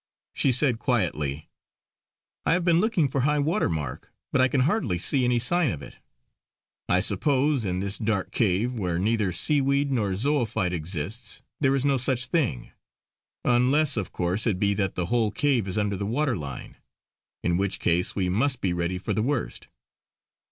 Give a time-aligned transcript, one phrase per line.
[0.33, 1.47] She said quietly:
[2.43, 5.69] "I have been looking for high water mark, but I can hardly see any sign
[5.69, 5.97] of it.
[6.89, 11.97] I suppose in this dark cave, where neither seaweed nor zoophyte exists, there is no
[11.97, 12.71] such thing.
[13.45, 16.77] Unless of course it be that the whole cave is under the water line;
[17.43, 19.67] in which case we must be ready for the worst."